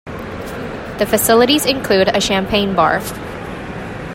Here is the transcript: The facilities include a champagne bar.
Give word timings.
The 0.97 1.05
facilities 1.07 1.67
include 1.67 2.07
a 2.07 2.19
champagne 2.19 2.73
bar. 2.73 3.01